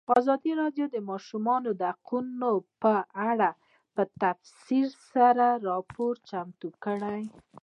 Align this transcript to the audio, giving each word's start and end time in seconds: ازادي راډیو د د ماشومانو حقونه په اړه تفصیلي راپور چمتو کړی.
ازادي 0.19 0.51
راډیو 0.61 0.85
د 0.89 0.91
د 0.95 0.97
ماشومانو 1.09 1.69
حقونه 1.81 2.49
په 2.81 2.95
اړه 3.29 3.49
تفصیلي 4.23 5.47
راپور 5.69 6.13
چمتو 6.29 6.69
کړی. 6.83 7.23